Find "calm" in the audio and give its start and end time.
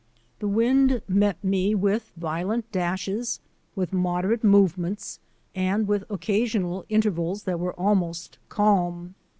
8.49-9.13